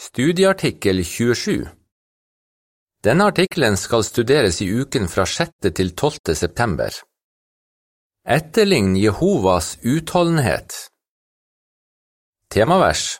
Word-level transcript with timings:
Studieartikkel 0.00 1.04
27 1.04 1.68
Denne 3.04 3.24
artikkelen 3.24 3.76
skal 3.76 4.04
studeres 4.06 4.60
i 4.62 4.68
uken 4.70 5.08
fra 5.10 5.24
6. 5.26 5.50
til 5.74 5.88
12. 5.90 6.36
september. 6.38 6.94
Etterlign 8.22 8.92
Jehovas 8.96 9.72
utholdenhet. 9.82 10.76
Temavers 12.46 13.18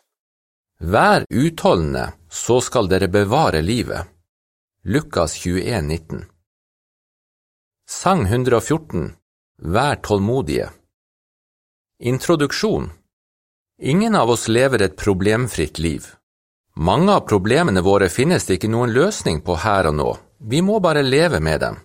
Vær 0.79 1.25
utholdende, 1.27 2.13
så 2.29 2.61
skal 2.63 2.87
dere 2.87 3.11
bevare 3.11 3.59
livet. 3.61 4.07
Lukas 4.83 5.35
21, 5.35 5.81
19 5.81 6.23
Sang 7.89 8.23
114 8.23 9.17
Vær 9.57 9.99
tålmodige. 9.99 10.69
Introduksjon 11.99 12.87
Ingen 13.81 14.15
av 14.15 14.31
oss 14.31 14.47
lever 14.47 14.87
et 14.87 14.95
problemfritt 14.95 15.75
liv. 15.79 16.07
Mange 16.79 17.11
av 17.11 17.25
problemene 17.27 17.81
våre 17.83 18.07
finnes 18.07 18.45
det 18.47 18.55
ikke 18.55 18.69
noen 18.71 18.93
løsning 18.95 19.41
på 19.43 19.57
her 19.59 19.89
og 19.89 19.95
nå, 19.97 20.09
vi 20.39 20.61
må 20.63 20.77
bare 20.79 21.01
leve 21.03 21.41
med 21.43 21.59
dem. 21.59 21.75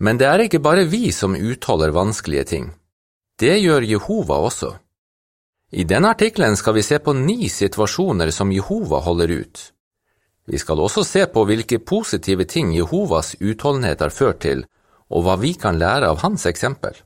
Men 0.00 0.16
det 0.16 0.24
er 0.30 0.44
ikke 0.46 0.62
bare 0.64 0.86
vi 0.88 1.10
som 1.12 1.36
utholder 1.36 1.92
vanskelige 1.92 2.44
ting. 2.48 2.70
Det 3.36 3.58
gjør 3.60 3.84
Jehova 3.84 4.38
også. 4.48 4.70
I 5.76 5.84
denne 5.84 6.14
artikkelen 6.16 6.56
skal 6.56 6.78
vi 6.78 6.84
se 6.86 6.96
på 6.96 7.12
ni 7.12 7.50
situasjoner 7.52 8.32
som 8.32 8.52
Jehova 8.52 9.02
holder 9.04 9.34
ut. 9.36 9.60
Vi 10.48 10.58
skal 10.64 10.80
også 10.80 11.04
se 11.04 11.26
på 11.26 11.44
hvilke 11.44 11.78
positive 11.84 12.46
ting 12.48 12.72
Jehovas 12.72 13.34
utholdenhet 13.40 14.00
har 14.00 14.14
ført 14.16 14.40
til, 14.46 14.64
og 15.12 15.26
hva 15.26 15.36
vi 15.42 15.52
kan 15.60 15.76
lære 15.76 16.08
av 16.08 16.22
hans 16.24 16.46
eksempel. 16.48 16.96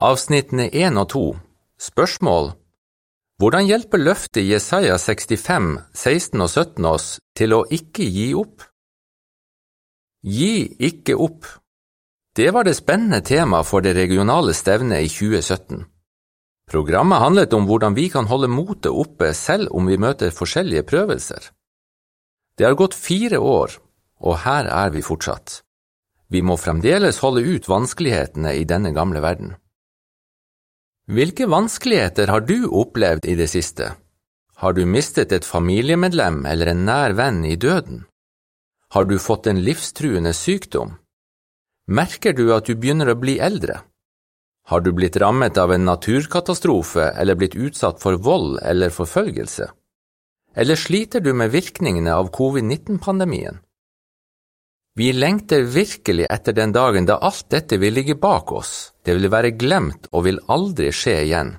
Avsnittene 0.00 0.70
1 0.72 0.96
og 0.96 1.08
2 1.12 1.26
Spørsmål 1.78 2.54
hvordan 3.38 3.68
hjelper 3.68 4.02
løftet 4.02 4.42
i 4.42 4.48
Jesaja 4.50 4.96
65, 4.98 5.68
16 5.94 6.40
og 6.42 6.48
17 6.50 6.88
oss 6.90 7.06
til 7.38 7.54
å 7.54 7.60
ikke 7.70 8.02
gi 8.02 8.32
opp? 8.34 8.64
Gi 10.26 10.66
ikke 10.88 11.14
opp. 11.14 11.46
Det 12.34 12.48
var 12.54 12.66
det 12.66 12.74
spennende 12.78 13.22
temaet 13.22 13.66
for 13.66 13.82
det 13.82 13.94
regionale 13.94 14.54
stevnet 14.54 15.06
i 15.06 15.12
2017. 15.12 15.84
Programmet 16.68 17.22
handlet 17.22 17.54
om 17.54 17.64
hvordan 17.70 17.94
vi 17.96 18.08
kan 18.12 18.26
holde 18.26 18.50
motet 18.50 18.90
oppe 18.90 19.30
selv 19.34 19.70
om 19.70 19.86
vi 19.86 19.96
møter 19.96 20.34
forskjellige 20.34 20.84
prøvelser. 20.90 21.48
Det 22.58 22.66
har 22.66 22.74
gått 22.74 22.98
fire 22.98 23.38
år, 23.38 23.78
og 24.18 24.42
her 24.42 24.66
er 24.66 24.90
vi 24.90 25.06
fortsatt. 25.06 25.62
Vi 26.28 26.42
må 26.42 26.58
fremdeles 26.58 27.22
holde 27.22 27.46
ut 27.46 27.70
vanskelighetene 27.70 28.52
i 28.58 28.66
denne 28.68 28.90
gamle 28.92 29.22
verden. 29.22 29.54
Hvilke 31.08 31.46
vanskeligheter 31.48 32.28
har 32.28 32.42
du 32.44 32.66
opplevd 32.68 33.24
i 33.24 33.34
det 33.38 33.46
siste? 33.48 33.94
Har 34.60 34.74
du 34.76 34.82
mistet 34.84 35.32
et 35.32 35.46
familiemedlem 35.46 36.42
eller 36.44 36.68
en 36.68 36.82
nær 36.84 37.14
venn 37.16 37.38
i 37.48 37.54
døden? 37.56 38.02
Har 38.92 39.06
du 39.08 39.14
fått 39.16 39.46
en 39.48 39.62
livstruende 39.64 40.34
sykdom? 40.36 40.98
Merker 41.88 42.36
du 42.36 42.50
at 42.52 42.68
du 42.68 42.74
begynner 42.76 43.08
å 43.08 43.16
bli 43.16 43.38
eldre? 43.40 43.78
Har 44.68 44.84
du 44.84 44.92
blitt 44.92 45.16
rammet 45.16 45.56
av 45.56 45.72
en 45.72 45.88
naturkatastrofe 45.88 47.06
eller 47.16 47.40
blitt 47.40 47.56
utsatt 47.56 48.02
for 48.04 48.20
vold 48.20 48.58
eller 48.60 48.92
forfølgelse? 48.92 49.70
Eller 50.60 50.76
sliter 50.76 51.24
du 51.24 51.32
med 51.32 51.54
virkningene 51.56 52.12
av 52.12 52.28
covid-19-pandemien? 52.36 53.62
Vi 54.98 55.12
lengter 55.12 55.62
virkelig 55.62 56.26
etter 56.26 56.52
den 56.52 56.72
dagen 56.74 57.04
da 57.06 57.20
alt 57.22 57.44
dette 57.54 57.76
vil 57.78 57.94
ligge 57.94 58.16
bak 58.18 58.50
oss, 58.50 58.72
det 59.06 59.14
vil 59.14 59.30
være 59.30 59.52
glemt 59.54 60.08
og 60.10 60.24
vil 60.26 60.40
aldri 60.50 60.88
skje 60.90 61.14
igjen. 61.22 61.52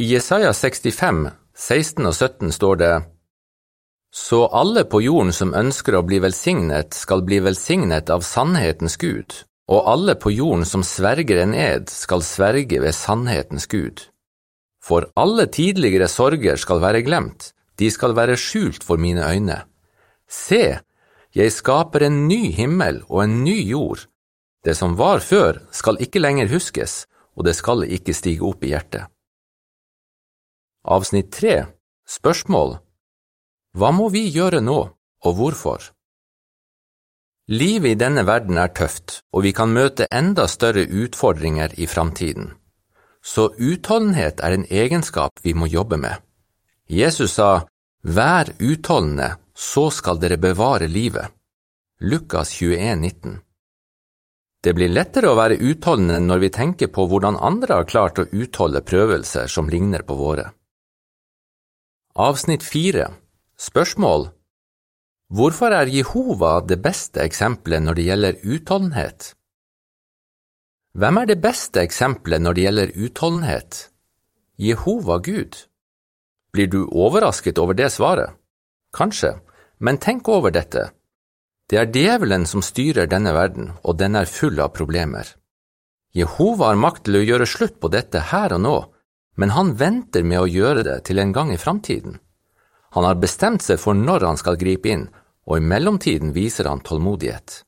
I 0.00 0.06
Jesaja 0.14 0.54
65, 0.56 1.20
16 1.52 2.08
og 2.08 2.14
17 2.14 2.54
står 2.56 2.80
det 2.80 2.94
Så 4.08 4.46
alle 4.48 4.86
på 4.88 5.02
jorden 5.04 5.34
som 5.36 5.52
ønsker 5.52 5.98
å 5.98 6.02
bli 6.08 6.22
velsignet, 6.24 6.96
skal 6.96 7.20
bli 7.20 7.42
velsignet 7.44 8.08
av 8.08 8.24
sannhetens 8.24 8.96
Gud, 8.96 9.36
og 9.68 9.84
alle 9.84 10.16
på 10.16 10.32
jorden 10.32 10.64
som 10.64 10.86
sverger 10.88 11.42
en 11.44 11.52
ed, 11.52 11.92
skal 11.92 12.24
sverge 12.24 12.80
ved 12.80 12.96
sannhetens 12.96 13.68
Gud. 13.68 14.08
For 14.80 15.10
alle 15.20 15.50
tidligere 15.52 16.08
sorger 16.08 16.56
skal 16.56 16.80
være 16.80 17.04
glemt, 17.04 17.52
de 17.76 17.92
skal 17.92 18.16
være 18.16 18.40
skjult 18.40 18.88
for 18.88 18.96
mine 18.96 19.20
øyne. 19.20 19.66
Se, 20.24 20.78
jeg 21.36 21.52
skaper 21.52 22.06
en 22.06 22.22
ny 22.30 22.48
himmel 22.56 23.02
og 23.10 23.26
en 23.26 23.42
ny 23.44 23.58
jord. 23.68 24.06
Det 24.64 24.72
som 24.76 24.96
var 24.96 25.20
før, 25.20 25.60
skal 25.70 26.00
ikke 26.00 26.22
lenger 26.22 26.48
huskes, 26.48 27.04
og 27.36 27.44
det 27.44 27.52
skal 27.58 27.84
ikke 27.84 28.14
stige 28.16 28.44
opp 28.48 28.64
i 28.64 28.72
hjertet. 28.72 29.04
Avsnitt 30.86 31.32
tre 31.36 31.66
Spørsmål 32.08 32.78
Hva 33.76 33.90
må 33.92 34.08
vi 34.14 34.24
gjøre 34.30 34.62
nå, 34.64 34.78
og 35.26 35.32
hvorfor? 35.36 35.90
Livet 37.50 37.92
i 37.92 37.98
denne 38.00 38.24
verden 38.26 38.56
er 38.58 38.72
tøft, 38.74 39.20
og 39.34 39.44
vi 39.44 39.52
kan 39.52 39.74
møte 39.74 40.08
enda 40.10 40.46
større 40.50 40.86
utfordringer 40.86 41.74
i 41.78 41.86
framtiden. 41.86 42.54
Så 43.22 43.50
utholdenhet 43.58 44.40
er 44.40 44.54
en 44.54 44.66
egenskap 44.70 45.42
vi 45.44 45.52
må 45.54 45.66
jobbe 45.66 45.98
med. 45.98 46.22
Jesus 46.88 47.36
sa, 47.36 47.66
Vær 48.02 48.54
utholdende, 48.62 49.34
så 49.56 49.88
skal 49.90 50.20
dere 50.20 50.36
bevare 50.36 50.88
livet. 50.88 51.32
Lukas 52.00 52.50
21, 52.50 53.00
19 53.00 53.38
Det 54.60 54.74
blir 54.76 54.92
lettere 54.92 55.30
å 55.32 55.38
være 55.38 55.56
utholdende 55.56 56.18
når 56.20 56.42
vi 56.42 56.50
tenker 56.52 56.90
på 56.92 57.06
hvordan 57.08 57.38
andre 57.40 57.78
har 57.78 57.88
klart 57.88 58.20
å 58.20 58.26
utholde 58.28 58.84
prøvelser 58.84 59.48
som 59.48 59.70
ligner 59.72 60.04
på 60.04 60.18
våre. 60.18 60.50
Avsnitt 62.12 62.64
4 62.64 63.08
Spørsmål 63.56 64.28
Hvorfor 65.32 65.72
er 65.72 65.88
Jehova 65.88 66.60
det 66.60 66.82
beste 66.84 67.24
eksempelet 67.24 67.82
når 67.82 67.96
det 67.96 68.04
gjelder 68.10 68.42
utholdenhet? 68.44 69.32
Hvem 70.92 71.22
er 71.22 71.32
det 71.32 71.40
beste 71.40 71.80
eksempelet 71.80 72.44
når 72.44 72.54
det 72.54 72.66
gjelder 72.68 72.92
utholdenhet? 72.94 73.80
Jehova 74.60 75.18
Gud. 75.24 75.56
Blir 76.52 76.68
du 76.68 76.84
overrasket 76.92 77.58
over 77.58 77.76
det 77.76 77.88
svaret? 77.92 78.36
Kanskje, 78.96 79.34
men 79.78 79.98
tenk 79.98 80.28
over 80.28 80.52
dette. 80.54 80.90
Det 81.66 81.78
er 81.80 81.90
djevelen 81.90 82.46
som 82.46 82.62
styrer 82.62 83.08
denne 83.10 83.32
verden, 83.34 83.72
og 83.82 83.98
den 83.98 84.14
er 84.14 84.30
full 84.30 84.60
av 84.62 84.72
problemer. 84.76 85.26
Jehova 86.14 86.70
har 86.70 86.78
makt 86.80 87.06
til 87.08 87.18
å 87.18 87.24
gjøre 87.26 87.48
slutt 87.50 87.80
på 87.82 87.90
dette 87.92 88.22
her 88.30 88.54
og 88.56 88.62
nå, 88.62 88.76
men 89.36 89.52
han 89.52 89.74
venter 89.76 90.24
med 90.24 90.40
å 90.40 90.48
gjøre 90.48 90.84
det 90.86 91.00
til 91.08 91.18
en 91.20 91.34
gang 91.34 91.52
i 91.52 91.60
framtiden. 91.60 92.20
Han 92.96 93.04
har 93.04 93.18
bestemt 93.20 93.66
seg 93.66 93.80
for 93.82 93.98
når 93.98 94.24
han 94.24 94.40
skal 94.40 94.56
gripe 94.56 94.88
inn, 94.88 95.08
og 95.46 95.58
i 95.58 95.66
mellomtiden 95.72 96.32
viser 96.32 96.70
han 96.70 96.80
tålmodighet. 96.80 97.62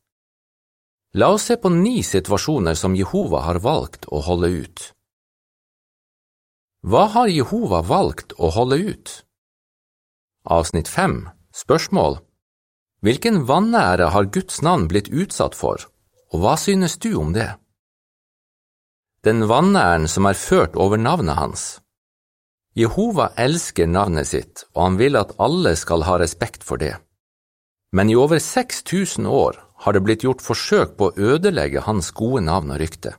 La 1.19 1.29
oss 1.35 1.49
se 1.51 1.57
på 1.61 1.69
ni 1.73 2.01
situasjoner 2.05 2.77
som 2.79 2.97
Jehova 2.97 3.43
har 3.45 3.61
valgt 3.65 4.09
å 4.09 4.23
holde 4.25 4.49
ut. 4.63 4.85
Hva 6.89 7.09
har 7.13 7.29
Jehova 7.33 7.83
valgt 7.83 8.33
å 8.39 8.53
holde 8.55 8.79
ut? 8.79 9.15
Avsnitt 10.49 10.89
5 10.89 11.27
Spørsmål 11.59 12.21
Hvilken 13.03 13.41
vanære 13.49 14.13
har 14.15 14.29
Guds 14.35 14.61
navn 14.63 14.85
blitt 14.91 15.09
utsatt 15.11 15.57
for, 15.59 15.83
og 16.31 16.43
hva 16.45 16.53
synes 16.61 16.95
du 17.03 17.17
om 17.19 17.33
det? 17.35 17.49
Den 19.27 19.43
vanæren 19.51 20.07
som 20.07 20.29
er 20.31 20.39
ført 20.39 20.77
over 20.79 21.01
navnet 21.03 21.35
hans. 21.35 21.65
Jehova 22.79 23.33
elsker 23.47 23.91
navnet 23.91 24.31
sitt, 24.31 24.69
og 24.77 24.85
han 24.85 25.01
vil 25.01 25.19
at 25.19 25.35
alle 25.43 25.75
skal 25.81 26.07
ha 26.07 26.15
respekt 26.23 26.63
for 26.69 26.79
det. 26.79 26.95
Men 27.91 28.13
i 28.13 28.15
over 28.15 28.39
6000 28.39 29.27
år 29.27 29.59
har 29.83 29.97
det 29.97 30.05
blitt 30.07 30.23
gjort 30.29 30.45
forsøk 30.45 30.95
på 30.95 31.11
å 31.11 31.33
ødelegge 31.33 31.83
hans 31.89 32.13
gode 32.15 32.45
navn 32.47 32.71
og 32.77 32.79
rykte. 32.85 33.17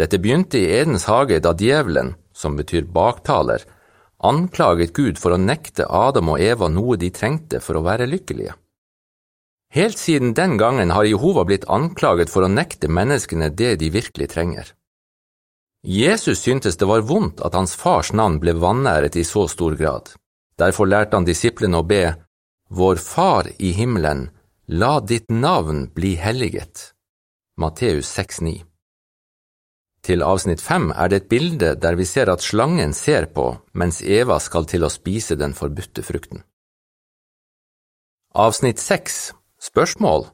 Dette 0.00 0.16
begynte 0.16 0.56
i 0.56 0.72
Edens 0.80 1.04
hage 1.04 1.42
da 1.44 1.52
djevelen, 1.52 2.14
som 2.32 2.56
betyr 2.56 2.88
baktaler, 2.88 3.60
anklaget 4.22 4.92
Gud 4.96 5.18
for 5.18 5.34
å 5.34 5.40
nekte 5.40 5.86
Adam 5.86 6.32
og 6.34 6.40
Eva 6.40 6.68
noe 6.70 6.96
de 6.96 7.10
trengte 7.14 7.60
for 7.60 7.78
å 7.78 7.84
være 7.86 8.08
lykkelige. 8.10 8.54
Helt 9.72 9.98
siden 9.98 10.34
den 10.36 10.58
gangen 10.60 10.92
har 10.92 11.08
Jehova 11.08 11.46
blitt 11.48 11.64
anklaget 11.68 12.30
for 12.30 12.44
å 12.44 12.50
nekte 12.52 12.92
menneskene 12.92 13.48
det 13.50 13.76
de 13.80 13.90
virkelig 13.90 14.28
trenger. 14.34 14.72
Jesus 15.82 16.44
syntes 16.44 16.76
det 16.78 16.86
var 16.86 17.02
vondt 17.08 17.40
at 17.42 17.56
hans 17.58 17.74
fars 17.74 18.12
navn 18.12 18.38
ble 18.42 18.54
vanæret 18.54 19.16
i 19.16 19.24
så 19.26 19.48
stor 19.50 19.74
grad. 19.80 20.12
Derfor 20.60 20.86
lærte 20.86 21.16
han 21.16 21.26
disiplene 21.26 21.80
å 21.80 21.86
be 21.86 22.04
Vår 22.70 23.00
Far 23.02 23.48
i 23.58 23.72
himmelen, 23.76 24.28
la 24.68 25.00
ditt 25.00 25.30
navn 25.30 25.88
bli 25.94 26.14
helliget. 26.20 26.92
Matteus 27.58 28.12
6,9 28.16 28.71
til 30.02 30.22
avsnitt 30.26 30.60
fem 30.60 30.90
er 30.90 31.10
det 31.10 31.22
et 31.22 31.28
bilde 31.30 31.74
der 31.78 31.94
vi 31.98 32.06
ser 32.08 32.30
at 32.32 32.42
slangen 32.42 32.94
ser 32.96 33.28
på 33.36 33.46
mens 33.78 34.02
Eva 34.02 34.40
skal 34.42 34.66
til 34.66 34.82
å 34.82 34.90
spise 34.90 35.38
den 35.38 35.54
forbudte 35.54 36.02
frukten. 36.02 36.42
Avsnitt 38.34 38.80
seks 38.82 39.32
Spørsmål 39.62 40.26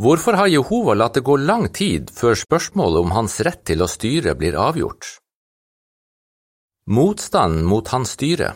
Hvorfor 0.00 0.36
har 0.38 0.48
Jehova 0.48 0.94
latt 0.94 1.16
det 1.18 1.24
gå 1.26 1.34
lang 1.36 1.66
tid 1.74 2.12
før 2.14 2.38
spørsmålet 2.38 3.02
om 3.02 3.14
hans 3.16 3.40
rett 3.44 3.64
til 3.68 3.82
å 3.82 3.88
styre 3.90 4.36
blir 4.38 4.54
avgjort? 4.56 5.08
Motstand 6.86 7.64
mot 7.66 7.90
hans 7.90 8.14
styre 8.14 8.54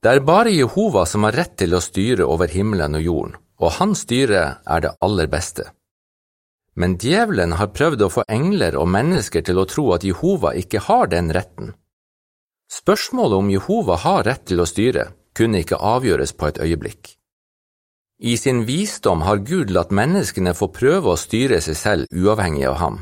Det 0.00 0.14
er 0.14 0.22
bare 0.24 0.54
Jehova 0.54 1.02
som 1.06 1.26
har 1.26 1.36
rett 1.40 1.58
til 1.60 1.74
å 1.74 1.82
styre 1.82 2.28
over 2.30 2.48
himmelen 2.48 2.96
og 3.00 3.04
jorden, 3.04 3.34
og 3.58 3.76
hans 3.80 4.06
styre 4.06 4.44
er 4.64 4.86
det 4.86 4.94
aller 5.04 5.28
beste. 5.28 5.66
Men 6.74 6.96
djevelen 6.98 7.56
har 7.58 7.72
prøvd 7.74 8.06
å 8.06 8.10
få 8.12 8.24
engler 8.28 8.76
og 8.78 8.88
mennesker 8.88 9.42
til 9.46 9.58
å 9.58 9.66
tro 9.68 9.90
at 9.96 10.04
Jehova 10.06 10.54
ikke 10.58 10.84
har 10.86 11.10
den 11.10 11.32
retten. 11.34 11.72
Spørsmålet 12.70 13.38
om 13.42 13.50
Jehova 13.50 13.96
har 14.04 14.24
rett 14.28 14.44
til 14.46 14.62
å 14.62 14.68
styre, 14.68 15.10
kunne 15.34 15.64
ikke 15.64 15.80
avgjøres 15.82 16.32
på 16.38 16.50
et 16.50 16.60
øyeblikk. 16.62 17.16
I 18.22 18.36
sin 18.36 18.66
visdom 18.68 19.22
har 19.26 19.42
Gud 19.48 19.70
latt 19.72 19.90
menneskene 19.96 20.52
få 20.54 20.68
prøve 20.68 21.14
å 21.14 21.18
styre 21.18 21.60
seg 21.64 21.76
selv 21.76 22.10
uavhengig 22.12 22.66
av 22.68 22.76
ham. 22.82 22.98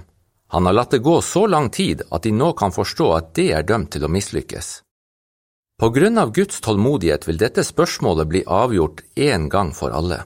Han 0.54 0.66
har 0.66 0.76
latt 0.78 0.94
det 0.94 1.02
gå 1.04 1.18
så 1.20 1.46
lang 1.46 1.68
tid 1.74 2.04
at 2.08 2.22
de 2.24 2.32
nå 2.32 2.52
kan 2.56 2.72
forstå 2.72 3.08
at 3.16 3.32
det 3.36 3.50
er 3.52 3.66
dømt 3.66 3.90
til 3.92 4.06
å 4.06 4.12
mislykkes. 4.14 4.68
På 5.78 5.90
grunn 5.94 6.18
av 6.18 6.32
Guds 6.34 6.62
tålmodighet 6.64 7.26
vil 7.28 7.36
dette 7.38 7.62
spørsmålet 7.66 8.30
bli 8.30 8.42
avgjort 8.46 9.02
én 9.14 9.50
gang 9.52 9.74
for 9.74 9.92
alle. 9.94 10.24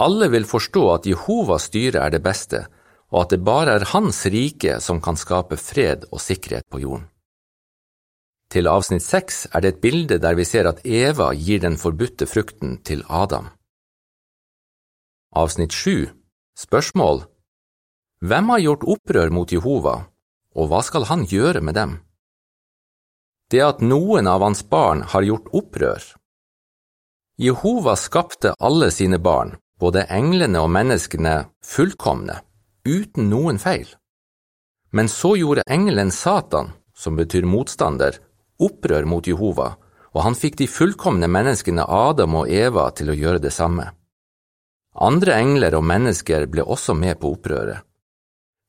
Alle 0.00 0.30
vil 0.32 0.48
forstå 0.48 0.82
at 0.94 1.06
Jehovas 1.06 1.68
styre 1.68 2.00
er 2.06 2.12
det 2.14 2.22
beste, 2.24 2.64
og 3.12 3.24
at 3.24 3.32
det 3.34 3.44
bare 3.44 3.76
er 3.76 3.90
Hans 3.92 4.24
rike 4.32 4.78
som 4.80 5.00
kan 5.04 5.18
skape 5.20 5.58
fred 5.60 6.06
og 6.10 6.22
sikkerhet 6.24 6.64
på 6.72 6.80
jorden. 6.80 7.08
Til 8.50 8.66
avsnitt 8.66 9.04
seks 9.04 9.44
er 9.54 9.62
det 9.62 9.74
et 9.74 9.82
bilde 9.82 10.16
der 10.18 10.34
vi 10.34 10.44
ser 10.48 10.66
at 10.66 10.80
Eva 10.84 11.30
gir 11.38 11.60
den 11.62 11.76
forbudte 11.78 12.26
frukten 12.26 12.80
til 12.82 13.04
Adam. 13.08 13.52
Avsnitt 15.36 15.76
sju 15.76 16.08
Spørsmål 16.58 17.22
Hvem 18.26 18.48
har 18.50 18.64
gjort 18.64 18.88
opprør 18.94 19.30
mot 19.30 19.52
Jehova, 19.52 19.94
og 20.58 20.66
hva 20.68 20.80
skal 20.82 21.06
han 21.12 21.22
gjøre 21.30 21.62
med 21.62 21.78
dem? 21.78 21.92
Det 23.50 23.62
at 23.62 23.80
noen 23.80 24.26
av 24.26 24.42
hans 24.42 24.64
barn 24.66 25.04
har 25.12 25.22
gjort 25.26 25.46
opprør. 25.54 26.02
Jehova 27.38 27.94
skapte 27.96 28.52
alle 28.58 28.90
sine 28.90 29.18
barn, 29.22 29.54
både 29.80 30.04
englene 30.12 30.60
og 30.60 30.70
menneskene, 30.74 31.34
fullkomne, 31.64 32.40
uten 32.84 33.30
noen 33.30 33.58
feil. 33.58 33.88
Men 34.92 35.08
så 35.08 35.36
gjorde 35.38 35.66
engelen 35.70 36.10
Satan, 36.10 36.72
som 36.94 37.16
betyr 37.16 37.46
motstander, 37.48 38.18
opprør 38.60 39.06
mot 39.08 39.26
Jehova, 39.26 39.74
og 40.10 40.24
han 40.26 40.36
fikk 40.36 40.58
de 40.60 40.66
fullkomne 40.68 41.28
menneskene 41.30 41.86
Adam 41.86 42.42
og 42.42 42.50
Eva 42.50 42.90
til 42.92 43.12
å 43.12 43.16
gjøre 43.16 43.42
det 43.42 43.54
samme. 43.54 43.86
Andre 45.00 45.36
engler 45.38 45.76
og 45.78 45.86
mennesker 45.86 46.48
ble 46.50 46.66
også 46.66 46.96
med 46.98 47.20
på 47.20 47.30
opprøret. 47.36 47.86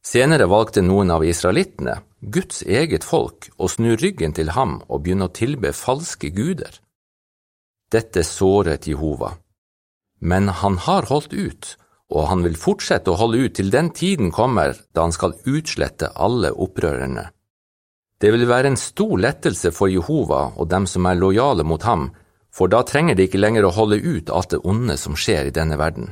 Senere 0.06 0.48
valgte 0.50 0.82
noen 0.82 1.12
av 1.14 1.26
israelittene, 1.26 2.00
Guds 2.22 2.62
eget 2.64 3.04
folk, 3.06 3.50
å 3.58 3.70
snu 3.70 3.96
ryggen 3.98 4.34
til 4.34 4.54
ham 4.54 4.80
og 4.88 5.04
begynne 5.04 5.28
å 5.30 5.34
tilbe 5.34 5.74
falske 5.78 6.30
guder. 6.34 6.74
Dette 7.92 8.24
såret 8.26 8.88
Jehova. 8.88 9.34
Men 10.22 10.50
han 10.62 10.78
har 10.78 11.10
holdt 11.10 11.34
ut, 11.34 11.76
og 12.14 12.28
han 12.30 12.44
vil 12.46 12.58
fortsette 12.60 13.12
å 13.12 13.18
holde 13.18 13.46
ut 13.46 13.56
til 13.58 13.72
den 13.74 13.90
tiden 13.96 14.32
kommer 14.32 14.78
da 14.94 15.08
han 15.08 15.16
skal 15.16 15.38
utslette 15.50 16.12
alle 16.16 16.52
opprørerne. 16.54 17.30
Det 18.22 18.30
vil 18.30 18.46
være 18.46 18.70
en 18.70 18.78
stor 18.78 19.18
lettelse 19.18 19.72
for 19.74 19.90
Jehova 19.90 20.52
og 20.54 20.70
dem 20.70 20.86
som 20.86 21.08
er 21.10 21.18
lojale 21.18 21.66
mot 21.66 21.82
ham, 21.88 22.12
for 22.54 22.70
da 22.70 22.84
trenger 22.86 23.16
de 23.18 23.26
ikke 23.26 23.42
lenger 23.42 23.66
å 23.66 23.74
holde 23.74 23.98
ut 23.98 24.30
alt 24.30 24.52
det 24.54 24.60
onde 24.68 24.98
som 25.00 25.16
skjer 25.18 25.50
i 25.50 25.56
denne 25.56 25.80
verden. 25.82 26.12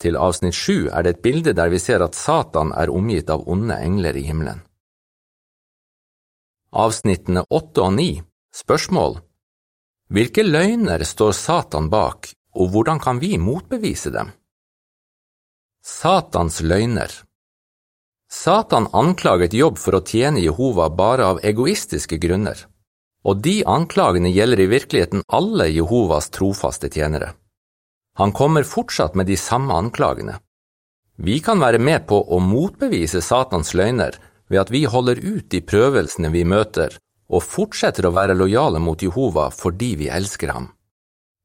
Til 0.00 0.16
avsnitt 0.16 0.56
sju 0.56 0.88
er 0.88 1.04
det 1.04 1.14
et 1.14 1.22
bilde 1.24 1.54
der 1.56 1.70
vi 1.72 1.78
ser 1.80 2.02
at 2.04 2.18
Satan 2.18 2.74
er 2.76 2.92
omgitt 2.92 3.30
av 3.30 3.46
onde 3.48 3.76
engler 3.76 4.16
i 4.16 4.24
himmelen. 4.26 4.60
Avsnittene 6.70 7.44
åtte 7.48 7.82
og 7.82 7.96
ni 7.96 8.10
Spørsmål 8.54 9.20
Hvilke 10.10 10.42
løgner 10.42 11.02
står 11.06 11.32
Satan 11.38 11.88
bak, 11.90 12.32
og 12.56 12.70
hvordan 12.72 13.00
kan 13.02 13.20
vi 13.22 13.36
motbevise 13.38 14.12
dem? 14.14 14.32
Satans 15.84 16.60
løgner 16.60 17.12
Satan 18.30 18.86
anklaget 18.92 19.54
Jobb 19.58 19.78
for 19.78 19.98
å 19.98 20.04
tjene 20.06 20.42
Jehova 20.42 20.86
bare 20.94 21.26
av 21.32 21.40
egoistiske 21.42 22.18
grunner, 22.22 22.58
og 23.26 23.40
de 23.42 23.56
anklagene 23.66 24.30
gjelder 24.30 24.62
i 24.62 24.68
virkeligheten 24.70 25.24
alle 25.26 25.66
Jehovas 25.72 26.30
trofaste 26.30 26.90
tjenere. 26.92 27.32
Han 28.20 28.32
kommer 28.32 28.62
fortsatt 28.62 29.16
med 29.18 29.26
de 29.26 29.36
samme 29.36 29.74
anklagene. 29.74 30.38
Vi 31.16 31.40
kan 31.44 31.60
være 31.60 31.78
med 31.82 32.06
på 32.06 32.20
å 32.22 32.38
motbevise 32.40 33.20
Satans 33.20 33.74
løgner 33.74 34.16
ved 34.48 34.60
at 34.62 34.70
vi 34.70 34.84
holder 34.84 35.18
ut 35.20 35.50
de 35.50 35.60
prøvelsene 35.60 36.30
vi 36.32 36.44
møter, 36.44 36.94
og 37.30 37.44
fortsetter 37.46 38.06
å 38.06 38.14
være 38.14 38.34
lojale 38.38 38.80
mot 38.82 39.02
Jehova 39.02 39.50
fordi 39.54 39.94
vi 40.00 40.08
elsker 40.10 40.54
ham. 40.54 40.70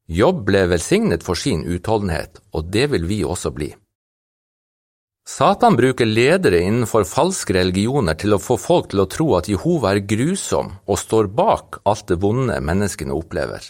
Jobb 0.05 0.43
ble 0.45 0.67
velsignet 0.69 1.23
for 1.25 1.37
sin 1.39 1.63
utholdenhet, 1.65 2.37
og 2.53 2.69
det 2.69 2.91
vil 2.93 3.07
vi 3.09 3.23
også 3.25 3.51
bli. 3.55 3.71
Satan 5.25 5.73
bruker 5.73 6.05
ledere 6.05 6.59
innenfor 6.61 7.07
falske 7.09 7.55
religioner 7.57 8.13
til 8.13 8.35
å 8.35 8.41
få 8.41 8.59
folk 8.61 8.91
til 8.91 9.01
å 9.01 9.07
tro 9.09 9.31
at 9.39 9.49
Jehova 9.49 9.95
er 9.95 10.03
grusom 10.05 10.75
og 10.85 11.01
står 11.01 11.31
bak 11.33 11.79
alt 11.89 12.05
det 12.11 12.19
vonde 12.21 12.59
menneskene 12.61 13.15
opplever. 13.15 13.65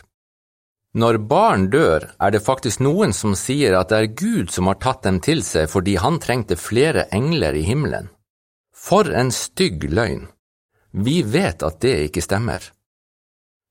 Når 0.99 1.21
barn 1.27 1.69
dør, 1.71 2.09
er 2.19 2.35
det 2.35 2.43
faktisk 2.43 2.83
noen 2.83 3.15
som 3.15 3.35
sier 3.39 3.75
at 3.79 3.91
det 3.91 4.01
er 4.01 4.13
Gud 4.19 4.51
som 4.51 4.67
har 4.67 4.79
tatt 4.83 5.03
dem 5.07 5.21
til 5.23 5.43
seg 5.43 5.71
fordi 5.71 5.95
han 5.99 6.19
trengte 6.23 6.59
flere 6.59 7.07
engler 7.15 7.55
i 7.55 7.63
himmelen. 7.67 8.11
For 8.75 9.07
en 9.07 9.31
stygg 9.31 9.87
løgn! 9.87 10.27
Vi 10.91 11.21
vet 11.23 11.63
at 11.63 11.79
det 11.83 11.97
ikke 12.07 12.23
stemmer. 12.23 12.74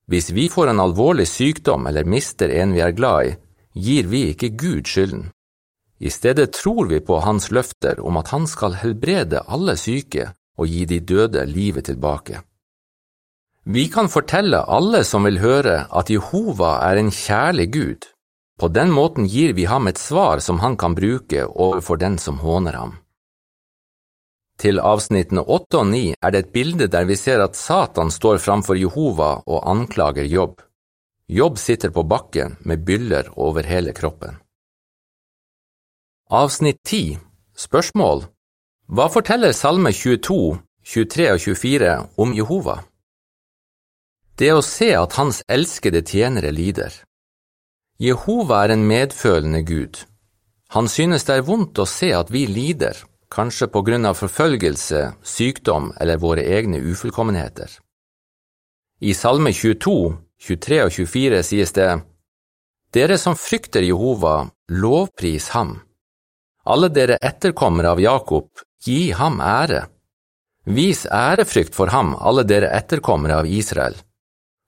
Hvis 0.07 0.29
vi 0.29 0.49
får 0.49 0.69
en 0.69 0.79
alvorlig 0.79 1.27
sykdom 1.27 1.87
eller 1.87 2.05
mister 2.05 2.49
en 2.49 2.73
vi 2.75 2.81
er 2.85 2.93
glad 2.93 3.25
i, 3.25 3.35
gir 3.73 4.07
vi 4.07 4.27
ikke 4.31 4.53
Gud 4.53 4.87
skylden. 4.87 5.29
I 5.99 6.09
stedet 6.09 6.53
tror 6.53 6.89
vi 6.91 6.99
på 6.99 7.19
hans 7.23 7.49
løfter 7.51 8.01
om 8.03 8.17
at 8.17 8.29
han 8.33 8.45
skal 8.47 8.75
helbrede 8.81 9.41
alle 9.47 9.77
syke 9.79 10.29
og 10.57 10.67
gi 10.67 10.85
de 10.85 10.99
døde 10.99 11.45
livet 11.45 11.87
tilbake. 11.89 12.41
Vi 13.65 13.87
kan 13.89 14.11
fortelle 14.11 14.59
alle 14.61 15.01
som 15.03 15.25
vil 15.25 15.39
høre 15.41 15.87
at 15.89 16.11
Jehova 16.13 16.75
er 16.85 16.99
en 17.01 17.09
kjærlig 17.09 17.71
Gud. 17.73 18.05
På 18.59 18.69
den 18.69 18.91
måten 18.93 19.25
gir 19.25 19.55
vi 19.57 19.65
ham 19.65 19.87
et 19.87 19.97
svar 19.97 20.39
som 20.39 20.59
han 20.59 20.77
kan 20.77 20.95
bruke 20.95 21.47
overfor 21.47 21.97
den 21.97 22.19
som 22.21 22.37
håner 22.39 22.77
ham. 22.77 22.93
Til 24.57 24.79
avsnittene 24.79 25.43
åtte 25.43 25.81
og 25.81 25.89
ni 25.91 26.05
er 26.15 26.31
det 26.31 26.45
et 26.45 26.53
bilde 26.53 26.87
der 26.91 27.07
vi 27.09 27.17
ser 27.19 27.43
at 27.43 27.57
Satan 27.59 28.11
står 28.11 28.39
framfor 28.39 28.79
Jehova 28.79 29.31
og 29.45 29.67
anklager 29.67 30.23
Jobb. 30.23 30.61
Jobb 31.27 31.57
sitter 31.57 31.91
på 31.91 32.03
bakken 32.03 32.55
med 32.61 32.85
byller 32.85 33.31
over 33.35 33.63
hele 33.67 33.93
kroppen. 33.93 34.37
Avsnitt 36.31 36.79
10 36.85 37.17
Spørsmål 37.57 38.25
Hva 38.87 39.07
forteller 39.09 39.51
Salme 39.51 39.91
22, 39.93 40.57
23 40.83 41.31
og 41.33 41.39
24 41.39 41.95
om 42.17 42.33
Jehova? 42.33 42.79
Det 44.35 44.51
å 44.51 44.63
se 44.65 44.89
at 44.95 45.15
hans 45.19 45.41
elskede 45.47 46.01
tjenere 46.03 46.51
lider. 46.51 46.91
Jehova 47.99 48.65
er 48.65 48.73
en 48.75 48.87
medfølende 48.87 49.61
Gud. 49.63 50.01
Han 50.75 50.89
synes 50.91 51.23
det 51.23 51.37
er 51.37 51.45
vondt 51.47 51.79
å 51.79 51.85
se 51.87 52.09
at 52.11 52.33
vi 52.33 52.43
lider, 52.49 52.97
kanskje 53.31 53.67
på 53.67 53.81
grunn 53.81 54.05
av 54.05 54.17
forfølgelse, 54.19 55.01
sykdom 55.23 55.91
eller 55.99 56.21
våre 56.21 56.43
egne 56.43 56.79
ufullkommenheter. 56.79 57.69
I 59.01 59.13
Salme 59.13 59.51
22, 59.53 60.15
23 60.39 60.83
og 60.85 60.91
24 60.91 61.41
sies 61.43 61.73
det, 61.75 61.89
Dere 62.95 63.17
som 63.19 63.35
frykter 63.35 63.83
Jehova, 63.83 64.45
lovpris 64.71 65.49
ham. 65.51 65.73
Alle 66.65 66.87
dere 66.89 67.17
etterkommere 67.21 67.91
av 67.91 67.99
Jakob, 67.99 68.47
gi 68.85 69.11
ham 69.11 69.41
ære. 69.43 69.81
Vis 70.65 71.03
ærefrykt 71.05 71.75
for 71.75 71.91
ham, 71.91 72.15
alle 72.15 72.45
dere 72.47 72.71
etterkommere 72.73 73.41
av 73.41 73.49
Israel. 73.51 73.97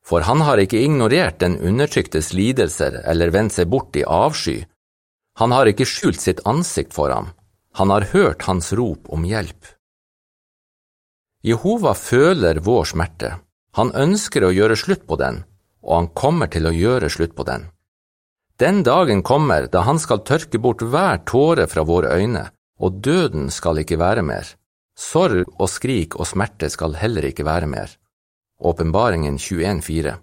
For 0.06 0.28
han 0.28 0.44
har 0.44 0.60
ikke 0.60 0.82
ignorert 0.84 1.40
den 1.40 1.56
undertryktes 1.58 2.34
lidelser 2.36 3.00
eller 3.08 3.32
vendt 3.32 3.56
seg 3.56 3.72
bort 3.72 3.96
i 3.96 4.04
avsky. 4.04 4.60
Han 5.40 5.56
har 5.56 5.72
ikke 5.72 5.88
skjult 5.88 6.22
sitt 6.22 6.44
ansikt 6.46 6.94
for 6.94 7.14
ham. 7.14 7.32
Han 7.78 7.90
har 7.94 8.02
hørt 8.02 8.42
hans 8.50 8.74
rop 8.74 9.10
om 9.14 9.26
hjelp. 9.26 9.66
Jehova 11.46 11.94
føler 11.94 12.58
vår 12.66 12.90
smerte. 12.90 13.36
Han 13.78 13.92
ønsker 13.94 14.48
å 14.48 14.54
gjøre 14.56 14.78
slutt 14.82 15.06
på 15.06 15.20
den, 15.22 15.44
og 15.86 15.94
han 15.96 16.08
kommer 16.18 16.50
til 16.50 16.66
å 16.66 16.74
gjøre 16.74 17.12
slutt 17.14 17.36
på 17.38 17.46
den. 17.46 17.68
Den 18.58 18.82
dagen 18.82 19.22
kommer 19.22 19.70
da 19.70 19.84
han 19.86 20.02
skal 20.02 20.26
tørke 20.26 20.58
bort 20.58 20.82
hver 20.82 21.22
tåre 21.30 21.68
fra 21.70 21.86
våre 21.86 22.18
øyne, 22.18 22.48
og 22.82 22.98
døden 23.06 23.52
skal 23.54 23.84
ikke 23.84 24.02
være 24.02 24.26
mer. 24.26 24.50
Sorg 24.98 25.46
og 25.46 25.70
skrik 25.70 26.18
og 26.18 26.26
smerte 26.26 26.72
skal 26.74 26.98
heller 26.98 27.30
ikke 27.30 27.46
være 27.46 27.70
mer. 27.70 27.94
Åpenbaringen 28.58 29.38
21,4 29.38 30.18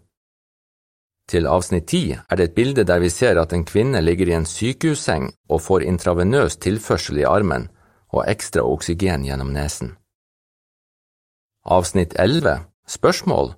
Til 1.31 1.47
avsnitt 1.49 1.89
10 1.89 2.19
er 2.29 2.37
det 2.37 2.51
et 2.51 2.55
bilde 2.55 2.85
der 2.85 3.01
vi 3.01 3.09
ser 3.09 3.41
at 3.41 3.53
en 3.57 3.65
kvinne 3.65 4.01
ligger 4.05 4.29
i 4.29 4.37
en 4.37 4.47
sykehusseng 4.49 5.31
og 5.49 5.63
får 5.65 5.87
intravenøs 5.89 6.59
tilførsel 6.61 7.23
i 7.23 7.29
armen 7.29 7.71
og 8.13 8.27
ekstra 8.29 8.63
oksygen 8.63 9.25
gjennom 9.25 9.53
nesen. 9.57 9.97
Avsnitt 11.65 12.13
11 12.21 12.67
Spørsmål 12.87 13.55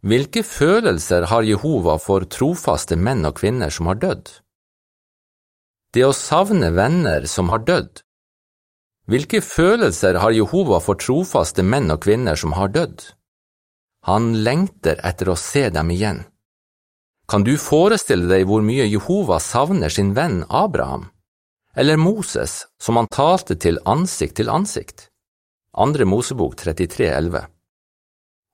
Hvilke 0.00 0.40
følelser 0.42 1.26
har 1.28 1.44
Jehova 1.44 1.98
for 2.00 2.24
trofaste 2.24 2.96
menn 2.96 3.26
og 3.28 3.36
kvinner 3.36 3.68
som 3.68 3.90
har 3.90 4.00
dødd? 4.00 4.30
Det 5.92 6.06
å 6.06 6.16
savne 6.16 6.70
venner 6.72 7.26
som 7.28 7.50
har 7.52 7.60
dødd. 7.68 8.00
Hvilke 9.10 9.42
følelser 9.44 10.16
har 10.22 10.32
Jehova 10.32 10.80
for 10.80 10.96
trofaste 10.96 11.66
menn 11.66 11.92
og 11.92 12.00
kvinner 12.06 12.40
som 12.40 12.56
har 12.56 12.72
dødd? 12.72 13.04
Han 14.08 14.32
lengter 14.40 15.02
etter 15.04 15.28
å 15.28 15.36
se 15.36 15.68
dem 15.68 15.92
igjen. 15.92 16.24
Kan 17.30 17.46
du 17.46 17.54
forestille 17.58 18.26
deg 18.26 18.48
hvor 18.48 18.64
mye 18.66 18.88
Jehova 18.90 19.38
savner 19.38 19.92
sin 19.92 20.14
venn 20.16 20.42
Abraham? 20.48 21.06
Eller 21.76 21.96
Moses, 21.96 22.66
som 22.82 22.98
han 22.98 23.06
talte 23.14 23.54
til 23.54 23.78
ansikt 23.86 24.40
til 24.40 24.50
ansikt? 24.50 25.06
Andre 25.78 26.04
Mosebok 26.04 26.56
33, 26.58 27.06
11 27.06 27.46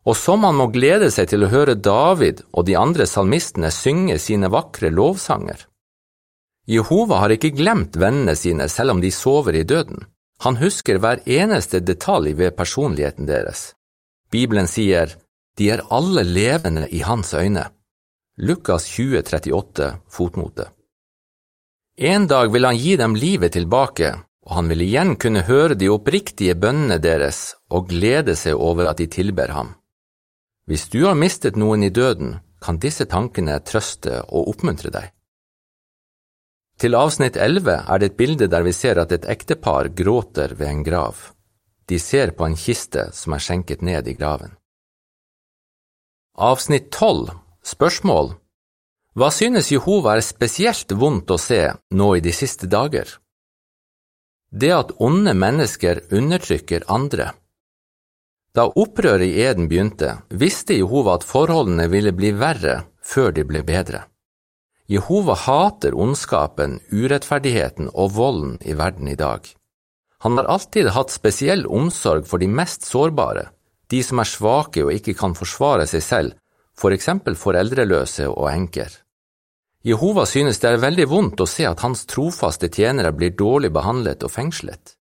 og 0.07 0.15
som 0.15 0.45
han 0.47 0.55
må 0.55 0.69
glede 0.71 1.09
seg 1.11 1.33
til 1.33 1.45
å 1.45 1.51
høre 1.51 1.75
David 1.75 2.45
og 2.53 2.67
de 2.69 2.77
andre 2.79 3.09
salmistene 3.11 3.73
synge 3.75 4.21
sine 4.23 4.51
vakre 4.55 4.93
lovsanger. 4.95 5.67
Jehova 6.71 7.23
har 7.25 7.35
ikke 7.35 7.55
glemt 7.55 7.99
vennene 7.99 8.37
sine 8.39 8.69
selv 8.71 8.95
om 8.95 9.03
de 9.03 9.11
sover 9.15 9.59
i 9.59 9.67
døden. 9.67 10.07
Han 10.45 10.59
husker 10.61 11.01
hver 11.03 11.23
eneste 11.27 11.81
detalj 11.83 12.35
ved 12.39 12.55
personligheten 12.59 13.27
deres. 13.27 13.73
Bibelen 14.31 14.71
sier 14.71 15.17
de 15.59 15.71
er 15.75 15.83
alle 15.91 16.23
levende 16.27 16.87
i 16.93 17.03
hans 17.07 17.33
øyne. 17.35 17.71
Lukas 18.39 18.85
2038, 18.85 19.97
fotnote. 20.09 20.69
En 21.97 22.27
dag 22.27 22.53
vil 22.53 22.65
han 22.65 22.77
gi 22.77 22.97
dem 22.97 23.15
livet 23.17 23.55
tilbake, 23.57 24.11
og 24.45 24.51
han 24.59 24.69
vil 24.69 24.83
igjen 24.85 25.15
kunne 25.17 25.47
høre 25.49 25.73
de 25.75 25.89
oppriktige 25.89 26.53
bønnene 26.61 26.99
deres 27.01 27.55
og 27.73 27.89
glede 27.89 28.35
seg 28.37 28.61
over 28.61 28.91
at 28.91 29.01
de 29.01 29.07
tilber 29.09 29.55
ham. 29.57 29.71
Hvis 30.69 30.85
du 30.93 31.07
har 31.07 31.17
mistet 31.17 31.57
noen 31.57 31.87
i 31.87 31.89
døden, 31.89 32.35
kan 32.61 32.77
disse 32.77 33.07
tankene 33.09 33.57
trøste 33.65 34.21
og 34.29 34.53
oppmuntre 34.53 34.93
deg. 34.93 35.09
Til 36.77 36.93
avsnitt 36.93 37.41
11 37.41 37.73
er 37.89 38.05
det 38.05 38.13
et 38.13 38.21
bilde 38.21 38.51
der 38.53 38.69
vi 38.69 38.77
ser 38.77 39.01
at 39.01 39.17
et 39.17 39.25
ektepar 39.25 39.89
gråter 39.97 40.53
ved 40.61 40.69
en 40.75 40.85
grav. 40.85 41.17
De 41.89 41.97
ser 41.97 42.37
på 42.37 42.45
en 42.45 42.61
kiste 42.61 43.09
som 43.17 43.33
er 43.33 43.41
skjenket 43.41 43.81
ned 43.81 44.13
i 44.13 44.17
graven. 44.21 44.53
Avsnitt 46.37 46.93
12 46.93 47.46
Spørsmål 47.67 48.29
Hva 49.19 49.29
synes 49.35 49.73
Jehova 49.73 50.13
er 50.15 50.23
spesielt 50.23 50.93
vondt 50.95 51.33
å 51.35 51.39
se 51.41 51.65
nå 51.99 52.07
i 52.15 52.21
de 52.23 52.31
siste 52.31 52.69
dager? 52.71 53.09
Det 54.55 54.71
at 54.71 54.93
onde 55.03 55.35
mennesker 55.35 56.05
undertrykker 56.15 56.87
andre. 56.87 57.33
Da 58.55 58.69
opprøret 58.71 59.27
i 59.27 59.43
Eden 59.49 59.67
begynte, 59.67 60.13
visste 60.31 60.79
Jehova 60.79 61.17
at 61.19 61.27
forholdene 61.27 61.89
ville 61.91 62.15
bli 62.15 62.31
verre 62.39 62.85
før 63.03 63.35
de 63.35 63.43
ble 63.51 63.65
bedre. 63.67 64.05
Jehova 64.87 65.35
hater 65.35 65.99
ondskapen, 65.99 66.79
urettferdigheten 66.95 67.91
og 67.91 68.15
volden 68.15 68.57
i 68.63 68.79
verden 68.79 69.11
i 69.11 69.19
dag. 69.19 69.43
Han 70.23 70.39
har 70.39 70.47
alltid 70.55 70.95
hatt 70.95 71.11
spesiell 71.11 71.67
omsorg 71.67 72.31
for 72.31 72.39
de 72.39 72.47
mest 72.47 72.87
sårbare, 72.87 73.49
de 73.91 74.07
som 74.07 74.23
er 74.23 74.35
svake 74.39 74.87
og 74.87 74.95
ikke 74.95 75.19
kan 75.19 75.35
forsvare 75.35 75.91
seg 75.91 76.11
selv, 76.15 76.43
for 76.77 76.95
eksempel 76.95 77.37
foreldreløse 77.39 78.29
og 78.29 78.51
enker. 78.53 78.91
Jehova 79.87 80.27
synes 80.27 80.59
det 80.59 80.73
er 80.73 80.83
veldig 80.83 81.07
vondt 81.09 81.41
å 81.41 81.49
se 81.49 81.67
at 81.69 81.83
hans 81.87 82.05
trofaste 82.11 82.69
tjenere 82.69 83.13
blir 83.15 83.37
dårlig 83.39 83.71
behandlet 83.73 84.25
og 84.27 84.33
fengslet. 84.35 84.97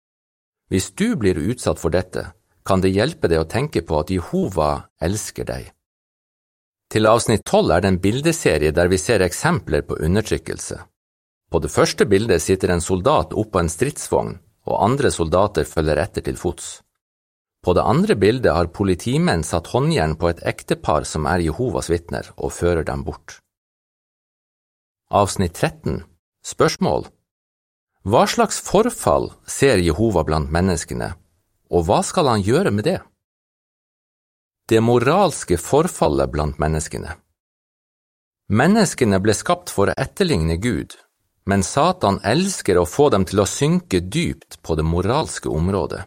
Hvis 0.69 0.91
du 0.93 1.15
blir 1.17 1.39
utsatt 1.41 1.81
for 1.81 1.93
dette, 1.93 2.31
kan 2.65 2.81
det 2.81 2.93
hjelpe 2.93 3.29
deg 3.29 3.41
å 3.41 3.49
tenke 3.49 3.81
på 3.85 3.99
at 3.99 4.13
Jehova 4.13 4.69
elsker 5.01 5.45
deg. 5.45 5.71
Til 6.89 7.09
avsnitt 7.09 7.45
tolv 7.49 7.73
er 7.73 7.81
det 7.81 7.91
en 7.91 8.01
bildeserie 8.01 8.71
der 8.73 8.89
vi 8.89 9.01
ser 9.01 9.25
eksempler 9.25 9.85
på 9.85 9.97
undertrykkelse. 10.05 10.77
På 11.51 11.61
det 11.61 11.73
første 11.73 12.05
bildet 12.05 12.41
sitter 12.41 12.73
en 12.73 12.81
soldat 12.81 13.33
oppå 13.33 13.61
en 13.61 13.69
stridsvogn, 13.69 14.37
og 14.65 14.81
andre 14.85 15.11
soldater 15.13 15.65
følger 15.65 16.01
etter 16.01 16.25
til 16.25 16.37
fots. 16.37 16.84
På 17.65 17.73
det 17.73 17.81
andre 17.81 18.13
bildet 18.15 18.53
har 18.53 18.67
politimenn 18.69 19.41
satt 19.43 19.71
håndjern 19.73 20.13
på 20.21 20.29
et 20.29 20.43
ektepar 20.45 21.07
som 21.09 21.25
er 21.25 21.41
Jehovas 21.41 21.89
vitner, 21.89 22.29
og 22.37 22.53
fører 22.53 22.85
dem 22.85 23.01
bort. 23.07 23.39
Avsnitt 25.09 25.57
13 25.57 26.03
Spørsmål 26.45 27.07
Hva 28.05 28.27
slags 28.29 28.61
forfall 28.61 29.31
ser 29.49 29.81
Jehova 29.81 30.21
blant 30.29 30.53
menneskene, 30.53 31.09
og 31.73 31.89
hva 31.89 32.03
skal 32.05 32.29
han 32.29 32.45
gjøre 32.45 32.69
med 32.69 32.85
det? 32.85 32.99
Det 34.69 34.85
moralske 34.85 35.57
forfallet 35.57 36.29
blant 36.37 36.61
menneskene 36.61 37.17
Menneskene 38.53 39.17
ble 39.25 39.33
skapt 39.33 39.73
for 39.73 39.89
å 39.89 39.97
etterligne 39.97 40.61
Gud, 40.61 40.93
men 41.49 41.65
Satan 41.65 42.21
elsker 42.21 42.77
å 42.77 42.85
få 42.85 43.09
dem 43.09 43.25
til 43.25 43.41
å 43.41 43.49
synke 43.49 44.05
dypt 44.05 44.61
på 44.61 44.77
det 44.77 44.85
moralske 44.85 45.49
området. 45.49 46.05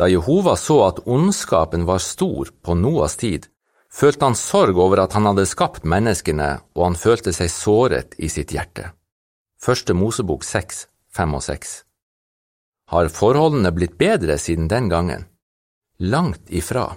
Da 0.00 0.08
Jehova 0.08 0.54
så 0.56 0.78
at 0.86 1.02
ondskapen 1.04 1.84
var 1.84 2.00
stor 2.00 2.48
på 2.64 2.74
Noas 2.78 3.18
tid, 3.20 3.50
følte 3.92 4.30
han 4.30 4.38
sorg 4.38 4.80
over 4.80 5.04
at 5.04 5.12
han 5.18 5.28
hadde 5.28 5.44
skapt 5.50 5.84
menneskene, 5.84 6.54
og 6.72 6.86
han 6.86 6.96
følte 6.96 7.34
seg 7.36 7.52
såret 7.52 8.16
i 8.16 8.32
sitt 8.32 8.56
hjerte. 8.56 8.94
Første 9.60 9.92
Mosebok 9.92 10.46
6, 10.48 10.86
5 11.20 11.36
og 11.36 11.46
6 11.50 11.78
har 12.90 13.10
forholdene 13.14 13.70
blitt 13.74 13.94
bedre 13.98 14.36
siden 14.38 14.66
den 14.68 14.88
gangen? 14.90 15.26
Langt 15.98 16.50
ifra. 16.50 16.88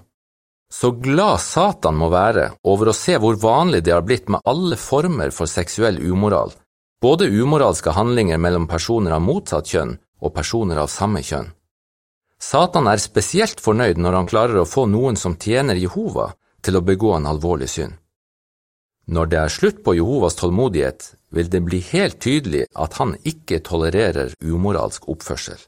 Så 0.73 0.89
glad 0.97 1.41
Satan 1.41 1.99
må 1.99 2.09
være 2.09 2.47
over 2.65 2.89
å 2.89 2.97
se 2.97 3.19
hvor 3.21 3.37
vanlig 3.37 3.83
det 3.85 3.93
har 3.93 4.05
blitt 4.05 4.31
med 4.33 4.41
alle 4.49 4.79
former 4.79 5.29
for 5.35 5.49
seksuell 5.49 5.99
umoral, 6.01 6.55
både 7.01 7.29
umoralske 7.29 7.93
handlinger 7.93 8.41
mellom 8.41 8.65
personer 8.67 9.13
av 9.13 9.21
motsatt 9.21 9.69
kjønn 9.69 9.93
og 10.23 10.33
personer 10.33 10.81
av 10.81 10.89
samme 10.89 11.21
kjønn. 11.21 11.51
Satan 12.43 12.89
er 12.91 12.99
spesielt 12.99 13.61
fornøyd 13.63 13.99
når 14.03 14.17
han 14.17 14.29
klarer 14.29 14.59
å 14.59 14.67
få 14.67 14.83
noen 14.91 15.15
som 15.19 15.37
tjener 15.39 15.79
Jehova, 15.79 16.33
til 16.63 16.77
å 16.79 16.85
begå 16.85 17.13
en 17.15 17.27
alvorlig 17.29 17.69
synd. 17.71 17.95
Når 19.15 19.29
det 19.31 19.39
er 19.39 19.51
slutt 19.51 19.79
på 19.83 19.95
Jehovas 19.97 20.37
tålmodighet, 20.39 21.07
vil 21.35 21.49
det 21.51 21.61
bli 21.63 21.79
helt 21.91 22.19
tydelig 22.23 22.65
at 22.79 22.99
han 22.99 23.15
ikke 23.27 23.59
tolererer 23.67 24.35
umoralsk 24.39 25.07
oppførsel. 25.11 25.59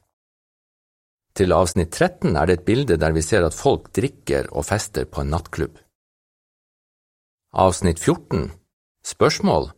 Til 1.36 1.52
avsnitt 1.52 1.92
13 1.92 2.36
er 2.40 2.48
det 2.48 2.60
et 2.60 2.68
bilde 2.68 3.00
der 3.00 3.16
vi 3.16 3.24
ser 3.24 3.44
at 3.48 3.56
folk 3.56 3.90
drikker 3.96 4.48
og 4.56 4.68
fester 4.68 5.08
på 5.08 5.24
en 5.24 5.34
nattklubb. 5.36 5.76
Avsnitt 7.56 8.00
14 8.00 8.52
Spørsmål 9.06 9.72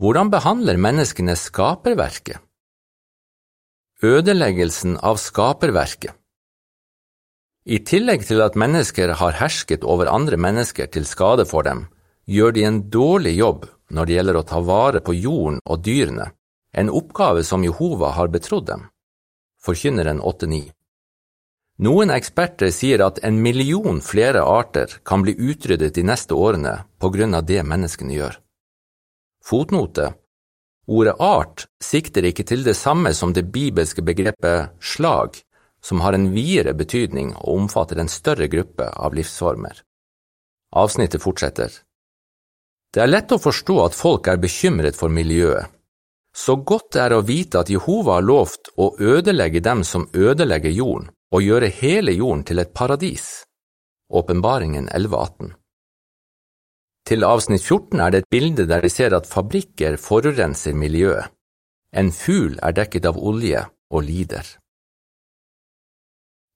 Hvordan 0.00 0.30
behandler 0.30 0.78
menneskene 0.78 1.34
skaperverket? 1.38 2.38
Ødeleggelsen 4.00 4.94
av 5.04 5.18
skaperverket 5.20 6.14
I 7.68 7.80
tillegg 7.84 8.22
til 8.24 8.38
at 8.40 8.54
mennesker 8.56 9.10
har 9.20 9.34
hersket 9.36 9.82
over 9.84 10.08
andre 10.08 10.38
mennesker 10.40 10.88
til 10.88 11.04
skade 11.04 11.44
for 11.44 11.66
dem, 11.68 11.82
gjør 12.24 12.54
de 12.56 12.64
en 12.64 12.78
dårlig 12.88 13.34
jobb 13.36 13.66
når 13.92 14.08
det 14.08 14.14
gjelder 14.16 14.38
å 14.40 14.44
ta 14.48 14.62
vare 14.64 15.02
på 15.04 15.12
jorden 15.18 15.58
og 15.66 15.84
dyrene, 15.84 16.30
en 16.72 16.88
oppgave 16.88 17.44
som 17.44 17.66
Jehova 17.66 18.14
har 18.16 18.32
betrodd 18.32 18.70
dem. 18.70 18.86
Forkynneren 19.60 20.24
8.9. 20.24 20.62
Noen 21.84 22.16
eksperter 22.16 22.72
sier 22.72 23.04
at 23.04 23.20
en 23.20 23.42
million 23.44 24.00
flere 24.00 24.46
arter 24.48 24.96
kan 25.04 25.20
bli 25.26 25.36
utryddet 25.36 25.92
de 26.00 26.08
neste 26.08 26.32
årene 26.32 26.86
på 26.96 27.12
grunn 27.12 27.36
av 27.36 27.44
det 27.44 27.60
menneskene 27.68 28.16
gjør. 28.16 28.40
Fotnote 29.44 30.14
Ordet 30.90 31.14
art 31.22 31.66
sikter 31.84 32.26
ikke 32.26 32.42
til 32.48 32.64
det 32.66 32.74
samme 32.74 33.12
som 33.14 33.34
det 33.36 33.46
bibelske 33.54 34.02
begrepet 34.02 34.74
slag, 34.82 35.38
som 35.80 36.02
har 36.02 36.16
en 36.16 36.32
videre 36.34 36.74
betydning 36.74 37.30
og 37.36 37.52
omfatter 37.54 38.00
en 38.02 38.10
større 38.10 38.50
gruppe 38.50 38.88
av 38.90 39.14
livsformer. 39.14 39.84
Avsnittet 40.74 41.22
fortsetter. 41.22 41.70
Det 42.90 43.04
er 43.04 43.12
lett 43.12 43.30
å 43.30 43.38
forstå 43.38 43.76
at 43.84 43.94
folk 43.94 44.26
er 44.28 44.42
bekymret 44.42 44.98
for 44.98 45.12
miljøet, 45.14 45.70
så 46.36 46.56
godt 46.56 46.92
det 46.94 47.00
er 47.02 47.14
å 47.14 47.24
vite 47.26 47.62
at 47.62 47.70
Jehova 47.70 48.18
har 48.18 48.26
lovt 48.26 48.70
å 48.78 48.92
ødelegge 48.98 49.62
dem 49.62 49.82
som 49.84 50.06
ødelegger 50.14 50.70
jorden, 50.70 51.08
og 51.34 51.42
gjøre 51.42 51.70
hele 51.80 52.14
jorden 52.14 52.44
til 52.46 52.62
et 52.62 52.74
paradis. 52.74 53.44
Åpenbaringen 54.10 54.88
11.18 54.88 55.54
Til 57.10 57.26
avsnitt 57.26 57.64
14 57.64 57.98
er 57.98 58.12
det 58.14 58.22
et 58.22 58.30
bilde 58.30 58.68
der 58.70 58.84
vi 58.84 58.90
ser 58.94 59.16
at 59.16 59.26
fabrikker 59.26 59.96
forurenser 59.98 60.76
miljøet. 60.78 61.26
En 61.90 62.12
fugl 62.14 62.54
er 62.62 62.76
dekket 62.76 63.08
av 63.10 63.18
olje 63.18 63.64
og 63.90 64.04
lider. 64.06 64.46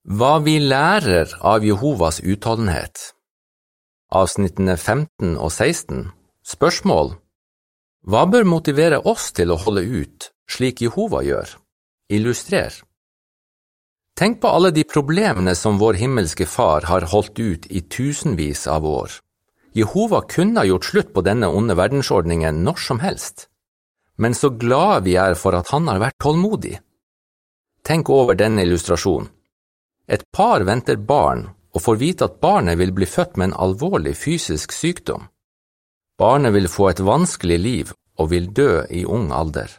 Hva 0.07 0.39
vi 0.47 0.61
lærer 0.63 1.33
av 1.43 1.65
Jehovas 1.67 2.21
utholdenhet 2.23 3.11
Avsnittene 4.15 4.77
15 4.77 5.35
og 5.35 5.51
16 5.51 6.07
Spørsmål 6.47 7.17
hva 8.05 8.27
bør 8.29 8.45
motivere 8.45 8.99
oss 9.09 9.31
til 9.33 9.49
å 9.49 9.57
holde 9.57 9.81
ut, 9.81 10.27
slik 10.45 10.83
Jehova 10.85 11.23
gjør? 11.25 11.55
Illustrer. 12.13 12.75
Tenk 14.13 14.43
på 14.43 14.51
alle 14.53 14.75
de 14.77 14.85
problemene 14.85 15.55
som 15.57 15.81
vår 15.81 15.97
himmelske 16.03 16.45
Far 16.45 16.85
har 16.91 17.09
holdt 17.15 17.41
ut 17.41 17.65
i 17.73 17.81
tusenvis 17.81 18.67
av 18.69 18.85
år, 18.85 19.17
Jehova 19.75 20.21
kunne 20.31 20.61
ha 20.61 20.69
gjort 20.69 20.85
slutt 20.85 21.11
på 21.15 21.25
denne 21.27 21.49
onde 21.51 21.75
verdensordningen 21.75 22.63
når 22.63 22.79
som 22.87 23.01
helst, 23.03 23.49
men 24.17 24.35
så 24.35 24.53
glade 24.55 25.03
vi 25.09 25.17
er 25.19 25.35
for 25.35 25.57
at 25.59 25.73
han 25.75 25.89
har 25.91 25.99
vært 26.03 26.21
tålmodig. 26.23 26.77
Tenk 27.85 28.11
over 28.11 28.39
denne 28.39 28.63
illustrasjonen. 28.63 29.29
Et 30.07 30.23
par 30.33 30.63
venter 30.69 30.97
barn 30.97 31.49
og 31.75 31.83
får 31.83 31.97
vite 31.99 32.27
at 32.29 32.41
barnet 32.41 32.79
vil 32.79 32.93
bli 32.95 33.07
født 33.09 33.39
med 33.41 33.51
en 33.51 33.57
alvorlig 33.67 34.15
fysisk 34.17 34.73
sykdom. 34.73 35.27
Barnet 36.21 36.55
vil 36.55 36.69
få 36.71 36.91
et 36.93 37.03
vanskelig 37.03 37.59
liv 37.59 37.93
og 38.21 38.31
vil 38.31 38.53
dø 38.55 38.85
i 38.91 39.03
ung 39.05 39.33
alder. 39.35 39.73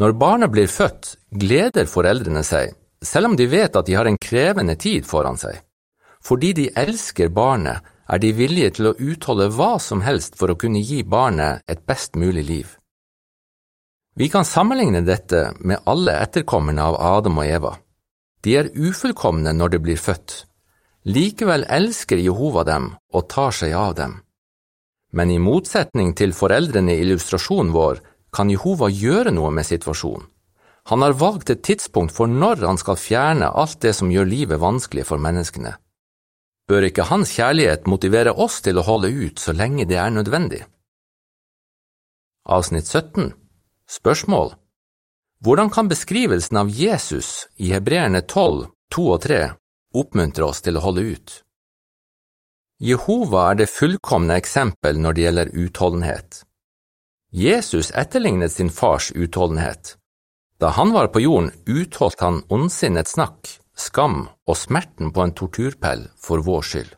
Når 0.00 0.12
barnet 0.16 0.52
blir 0.52 0.70
født, 0.72 1.16
gleder 1.30 1.88
foreldrene 1.90 2.42
seg, 2.44 2.72
selv 3.02 3.30
om 3.30 3.36
de 3.36 3.48
vet 3.48 3.76
at 3.76 3.86
de 3.86 3.96
har 3.96 4.08
en 4.08 4.18
krevende 4.20 4.76
tid 4.80 5.04
foran 5.08 5.36
seg. 5.40 5.60
Fordi 6.24 6.52
de 6.56 6.70
elsker 6.76 7.28
barnet, 7.32 7.82
er 8.08 8.22
de 8.22 8.32
villige 8.32 8.72
til 8.78 8.90
å 8.90 8.96
utholde 8.98 9.48
hva 9.54 9.76
som 9.82 10.02
helst 10.06 10.36
for 10.38 10.52
å 10.52 10.58
kunne 10.60 10.82
gi 10.82 11.02
barnet 11.02 11.62
et 11.70 11.82
best 11.86 12.16
mulig 12.16 12.44
liv. 12.46 12.74
Vi 14.16 14.28
kan 14.32 14.46
sammenligne 14.48 15.02
dette 15.04 15.50
med 15.60 15.82
alle 15.84 16.14
etterkommerne 16.24 16.82
av 16.82 16.96
Adam 16.96 17.42
og 17.42 17.46
Eva. 17.46 17.72
De 18.40 18.54
er 18.56 18.70
ufullkomne 18.72 19.52
når 19.52 19.74
de 19.74 19.80
blir 19.82 20.00
født. 20.00 20.44
Likevel 21.06 21.66
elsker 21.68 22.18
Jehova 22.22 22.64
dem 22.64 22.94
og 23.12 23.28
tar 23.28 23.52
seg 23.52 23.74
av 23.76 23.92
dem. 23.98 24.14
Men 25.12 25.30
i 25.30 25.38
motsetning 25.38 26.14
til 26.18 26.32
foreldrene 26.34 26.94
i 26.94 27.04
illustrasjonen 27.04 27.74
vår 27.74 28.00
kan 28.34 28.50
Jehova 28.50 28.88
gjøre 28.90 29.34
noe 29.36 29.52
med 29.54 29.68
situasjonen. 29.68 30.24
Han 30.86 31.02
har 31.02 31.16
valgt 31.18 31.50
et 31.50 31.64
tidspunkt 31.66 32.14
for 32.14 32.30
når 32.30 32.62
han 32.62 32.78
skal 32.78 32.98
fjerne 33.00 33.48
alt 33.50 33.80
det 33.82 33.90
som 33.98 34.10
gjør 34.10 34.28
livet 34.30 34.62
vanskelig 34.62 35.02
for 35.08 35.18
menneskene. 35.18 35.72
Bør 36.66 36.88
ikke 36.88 37.06
hans 37.06 37.30
kjærlighet 37.36 37.86
motivere 37.86 38.32
oss 38.34 38.58
til 38.66 38.80
å 38.80 38.86
holde 38.86 39.12
ut 39.14 39.38
så 39.38 39.52
lenge 39.54 39.86
det 39.86 40.00
er 40.02 40.10
nødvendig? 40.10 40.64
Avsnitt 42.46 42.88
17 42.90 43.32
Spørsmål 43.86 44.56
Hvordan 45.46 45.70
kan 45.70 45.86
beskrivelsen 45.86 46.58
av 46.58 46.70
Jesus 46.70 47.46
i 47.62 47.70
Hebreerne 47.70 48.24
12, 48.26 48.66
2 48.90 49.04
og 49.14 49.20
3 49.22 49.42
oppmuntre 49.94 50.48
oss 50.48 50.64
til 50.66 50.78
å 50.78 50.82
holde 50.82 51.04
ut? 51.06 51.36
Jehova 52.82 53.44
er 53.52 53.60
det 53.62 53.70
fullkomne 53.70 54.34
eksempel 54.36 54.98
når 55.00 55.16
det 55.16 55.22
gjelder 55.22 55.52
utholdenhet. 55.54 56.40
Jesus 57.30 57.92
etterlignet 57.94 58.52
sin 58.52 58.72
fars 58.74 59.12
utholdenhet. 59.14 59.94
Da 60.58 60.72
han 60.74 60.92
var 60.92 61.12
på 61.14 61.22
jorden, 61.22 61.52
utholdt 61.66 62.20
han 62.20 62.42
ondsinnets 62.52 63.14
snakk, 63.14 63.54
skam 63.76 64.26
og 64.48 64.56
smerten 64.56 65.12
på 65.12 65.22
en 65.22 65.34
torturpell 65.36 66.06
for 66.20 66.44
vår 66.44 66.64
skyld. 66.70 66.92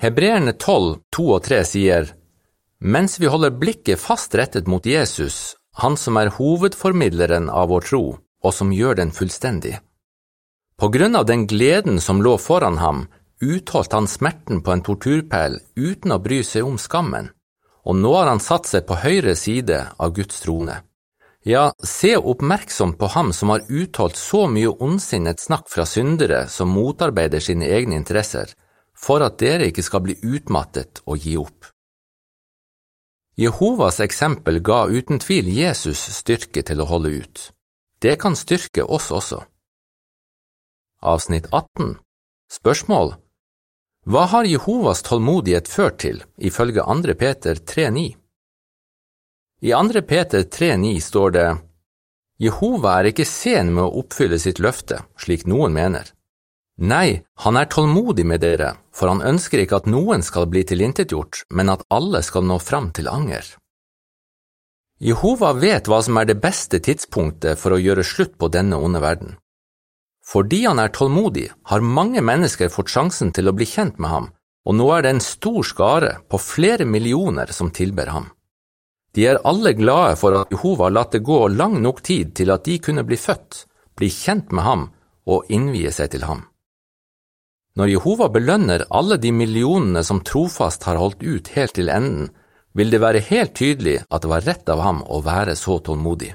Hebreerne 0.00 0.54
12, 0.56 1.00
2 1.14 1.26
og 1.36 1.42
3 1.46 1.60
sier, 1.68 2.08
Mens 2.84 3.18
vi 3.20 3.30
holder 3.30 3.54
blikket 3.56 4.00
fast 4.02 4.34
rettet 4.34 4.66
mot 4.68 4.86
Jesus, 4.86 5.56
han 5.80 5.96
som 5.96 6.18
er 6.20 6.32
hovedformidleren 6.36 7.48
av 7.50 7.70
vår 7.70 7.86
tro, 7.88 8.04
og 8.44 8.52
som 8.54 8.72
gjør 8.74 8.98
den 9.00 9.12
fullstendig. 9.14 9.78
På 10.76 10.90
grunn 10.90 11.16
av 11.16 11.26
den 11.26 11.46
gleden 11.46 12.00
som 12.02 12.22
lå 12.22 12.34
foran 12.38 12.78
ham, 12.82 13.06
utholdt 13.40 13.94
han 13.94 14.10
smerten 14.10 14.62
på 14.62 14.74
en 14.74 14.82
torturpæl 14.84 15.60
uten 15.78 16.14
å 16.14 16.20
bry 16.22 16.42
seg 16.46 16.66
om 16.66 16.78
skammen, 16.78 17.30
og 17.84 17.96
nå 18.00 18.14
har 18.16 18.30
han 18.32 18.42
satt 18.42 18.68
seg 18.70 18.86
på 18.88 18.98
høyre 19.00 19.36
side 19.38 19.80
av 19.98 20.14
Guds 20.16 20.42
trone. 20.42 20.82
Ja, 21.46 21.72
se 21.84 22.16
oppmerksomt 22.16 22.98
på 22.98 23.06
ham 23.06 23.32
som 23.32 23.48
har 23.52 23.66
uttalt 23.68 24.16
så 24.16 24.46
mye 24.48 24.70
ondsinnet 24.80 25.40
snakk 25.40 25.68
fra 25.68 25.84
syndere 25.84 26.46
som 26.48 26.72
motarbeider 26.72 27.42
sine 27.44 27.68
egne 27.68 27.98
interesser, 28.00 28.48
for 28.96 29.20
at 29.20 29.36
dere 29.42 29.68
ikke 29.68 29.84
skal 29.84 30.00
bli 30.06 30.16
utmattet 30.24 31.02
og 31.04 31.20
gi 31.20 31.36
opp. 31.36 31.68
Jehovas 33.36 34.00
eksempel 34.00 34.62
ga 34.64 34.86
uten 34.88 35.20
tvil 35.20 35.50
Jesus 35.52 36.00
styrke 36.16 36.62
til 36.64 36.80
å 36.80 36.88
holde 36.88 37.12
ut. 37.12 37.44
Det 38.00 38.16
kan 38.22 38.38
styrke 38.40 38.84
oss 38.88 39.10
også. 39.12 39.42
Avsnitt 41.04 41.52
18 41.52 41.98
Spørsmål 42.56 43.18
Hva 44.08 44.26
har 44.32 44.48
Jehovas 44.48 45.04
tålmodighet 45.04 45.68
ført 45.68 46.00
til, 46.00 46.24
ifølge 46.38 46.80
2. 46.88 47.18
Peter 47.20 47.60
3,9? 47.60 48.23
I 49.62 49.70
2. 49.72 50.02
Peter 50.02 50.42
3,9 50.42 51.00
står 51.00 51.30
det 51.30 51.56
Jehova 52.42 52.98
er 52.98 53.12
ikke 53.12 53.24
sen 53.24 53.70
med 53.76 53.84
å 53.84 54.00
oppfylle 54.02 54.38
sitt 54.42 54.58
løfte, 54.58 55.04
slik 55.16 55.46
noen 55.46 55.72
mener. 55.72 56.10
Nei, 56.82 57.22
han 57.38 57.56
er 57.56 57.70
tålmodig 57.70 58.26
med 58.26 58.42
dere, 58.42 58.72
for 58.90 59.12
han 59.12 59.22
ønsker 59.22 59.62
ikke 59.62 59.78
at 59.78 59.86
noen 59.86 60.26
skal 60.26 60.48
bli 60.50 60.64
tilintetgjort, 60.66 61.44
men 61.54 61.70
at 61.70 61.86
alle 61.94 62.24
skal 62.26 62.42
nå 62.42 62.58
fram 62.58 62.90
til 62.90 63.06
anger. 63.06 63.46
Jehova 64.98 65.54
vet 65.54 65.86
hva 65.86 66.02
som 66.02 66.18
er 66.18 66.26
det 66.26 66.40
beste 66.42 66.82
tidspunktet 66.82 67.60
for 67.60 67.76
å 67.76 67.80
gjøre 67.80 68.02
slutt 68.02 68.34
på 68.38 68.50
denne 68.50 68.74
onde 68.74 68.98
verden. 69.04 69.36
Fordi 70.26 70.64
han 70.66 70.82
er 70.82 70.90
tålmodig, 70.90 71.52
har 71.70 71.86
mange 71.86 72.22
mennesker 72.24 72.74
fått 72.74 72.90
sjansen 72.90 73.30
til 73.30 73.46
å 73.46 73.54
bli 73.54 73.70
kjent 73.70 74.02
med 74.02 74.10
ham, 74.10 74.30
og 74.66 74.74
nå 74.74 74.90
er 74.96 75.06
det 75.06 75.14
en 75.14 75.22
stor 75.22 75.62
skare 75.62 76.16
på 76.26 76.42
flere 76.42 76.88
millioner 76.88 77.54
som 77.54 77.70
tilber 77.70 78.10
ham. 78.10 78.33
De 79.14 79.26
er 79.30 79.38
alle 79.46 79.72
glade 79.78 80.16
for 80.18 80.34
at 80.40 80.50
Jehova 80.50 80.88
har 80.88 80.96
latt 80.96 81.12
det 81.14 81.22
gå 81.26 81.46
lang 81.54 81.78
nok 81.82 82.02
tid 82.02 82.34
til 82.34 82.50
at 82.50 82.64
de 82.66 82.80
kunne 82.82 83.04
bli 83.06 83.18
født, 83.20 83.64
bli 83.94 84.10
kjent 84.10 84.50
med 84.50 84.66
ham 84.66 84.88
og 85.30 85.50
innvie 85.54 85.92
seg 85.94 86.10
til 86.14 86.26
ham. 86.26 86.42
Når 87.78 87.90
Jehova 87.90 88.28
belønner 88.30 88.86
alle 88.94 89.18
de 89.18 89.30
millionene 89.34 90.02
som 90.06 90.22
trofast 90.26 90.86
har 90.86 90.98
holdt 90.98 91.22
ut 91.22 91.50
helt 91.54 91.74
til 91.78 91.90
enden, 91.90 92.30
vil 92.74 92.90
det 92.90 93.00
være 93.02 93.22
helt 93.22 93.54
tydelig 93.54 94.00
at 94.10 94.22
det 94.22 94.30
var 94.30 94.46
rett 94.46 94.68
av 94.70 94.82
ham 94.82 95.02
å 95.06 95.20
være 95.22 95.54
så 95.58 95.78
tålmodig. 95.78 96.34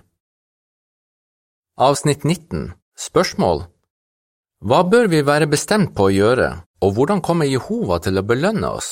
Avsnitt 1.79 2.23
19 2.23 2.73
Spørsmål 2.99 3.65
Hva 4.67 4.81
bør 4.87 5.07
vi 5.11 5.23
være 5.23 5.47
bestemt 5.51 5.93
på 5.95 6.07
å 6.07 6.15
gjøre, 6.15 6.49
og 6.83 6.95
hvordan 6.95 7.23
kommer 7.23 7.47
Jehova 7.47 7.99
til 8.03 8.19
å 8.19 8.25
belønne 8.27 8.71
oss? 8.79 8.91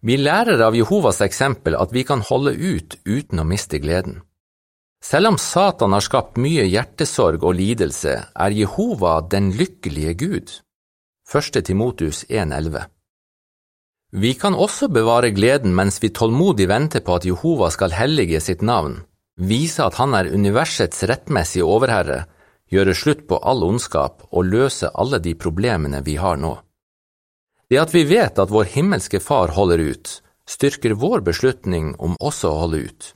Vi 0.00 0.16
lærer 0.16 0.62
av 0.64 0.76
Jehovas 0.76 1.20
eksempel 1.20 1.76
at 1.76 1.92
vi 1.92 2.06
kan 2.08 2.22
holde 2.24 2.54
ut 2.56 2.96
uten 3.04 3.42
å 3.42 3.44
miste 3.44 3.80
gleden. 3.82 4.22
Selv 5.04 5.32
om 5.32 5.36
Satan 5.40 5.92
har 5.92 6.04
skapt 6.04 6.40
mye 6.40 6.64
hjertesorg 6.68 7.44
og 7.44 7.56
lidelse, 7.56 8.14
er 8.32 8.56
Jehova 8.56 9.18
den 9.20 9.50
lykkelige 9.56 10.14
Gud. 10.22 10.54
1. 11.28 11.60
Timotus 11.64 12.24
1,11 12.28 12.88
Vi 14.12 14.32
kan 14.34 14.56
også 14.56 14.88
bevare 14.88 15.30
gleden 15.36 15.76
mens 15.76 16.00
vi 16.02 16.12
tålmodig 16.12 16.68
venter 16.68 17.04
på 17.04 17.20
at 17.20 17.28
Jehova 17.28 17.70
skal 17.70 17.96
hellige 17.96 18.40
sitt 18.40 18.64
navn, 18.64 19.02
vise 19.36 19.84
at 19.84 20.00
han 20.00 20.16
er 20.16 20.32
universets 20.32 21.04
rettmessige 21.08 21.64
overherre, 21.64 22.24
gjøre 22.72 22.96
slutt 22.96 23.26
på 23.28 23.40
all 23.40 23.64
ondskap 23.68 24.24
og 24.30 24.48
løse 24.48 24.88
alle 24.94 25.20
de 25.20 25.36
problemene 25.36 26.00
vi 26.04 26.16
har 26.16 26.40
nå. 26.40 26.56
Det 27.70 27.78
at 27.78 27.94
vi 27.94 28.02
vet 28.04 28.38
at 28.42 28.50
vår 28.50 28.66
himmelske 28.74 29.20
Far 29.22 29.54
holder 29.54 29.78
ut, 29.78 30.16
styrker 30.48 30.96
vår 30.98 31.22
beslutning 31.26 31.94
om 32.02 32.18
også 32.18 32.50
å 32.50 32.60
holde 32.64 32.82
ut. 32.90 33.14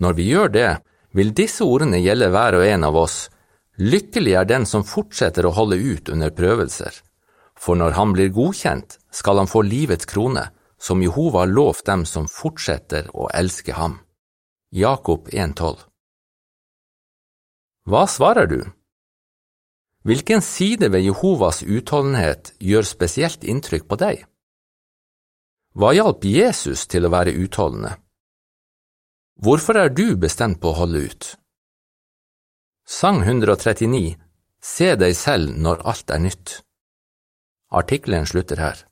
Når 0.00 0.16
vi 0.16 0.30
gjør 0.30 0.54
det, 0.54 0.70
vil 1.12 1.34
disse 1.34 1.66
ordene 1.66 1.98
gjelde 1.98 2.30
hver 2.30 2.60
og 2.60 2.66
en 2.66 2.86
av 2.86 2.96
oss. 2.96 3.20
Lykkelig 3.82 4.36
er 4.38 4.46
den 4.46 4.66
som 4.66 4.86
fortsetter 4.86 5.46
å 5.46 5.54
holde 5.56 5.76
ut 5.76 6.08
under 6.14 6.30
prøvelser 6.30 7.02
for 7.60 7.76
når 7.76 7.96
han 7.98 8.14
blir 8.16 8.32
godkjent, 8.32 8.96
skal 9.12 9.42
han 9.42 9.50
få 9.50 9.62
livets 9.66 10.08
krone, 10.08 10.46
som 10.80 11.02
Jehova 11.04 11.44
lovt 11.44 11.84
dem 11.90 12.06
som 12.08 12.28
fortsetter 12.30 13.10
å 13.12 13.28
elske 13.36 13.74
ham. 13.76 13.98
Jakob 14.72 15.28
1,12 15.28 15.82
Hva 17.90 18.06
svarer 18.08 18.48
du? 18.48 18.60
Hvilken 20.02 20.40
side 20.40 20.88
ved 20.92 21.04
Jehovas 21.04 21.62
utholdenhet 21.62 22.54
gjør 22.60 22.86
spesielt 22.88 23.44
inntrykk 23.44 23.84
på 23.88 23.98
deg? 24.00 24.24
Hva 25.76 25.92
hjalp 25.92 26.24
Jesus 26.24 26.86
til 26.88 27.04
å 27.04 27.12
være 27.12 27.36
utholdende? 27.36 27.98
Hvorfor 29.40 29.76
er 29.76 29.92
du 29.92 30.16
bestemt 30.16 30.60
på 30.60 30.72
å 30.72 30.78
holde 30.82 31.04
ut? 31.04 31.28
Sang 32.88 33.20
139 33.22 34.16
Se 34.60 34.92
deg 34.96 35.14
selv 35.16 35.56
når 35.56 35.84
alt 35.88 36.10
er 36.12 36.20
nytt. 36.20 36.58
Artikkelen 37.72 38.26
slutter 38.28 38.60
her. 38.60 38.89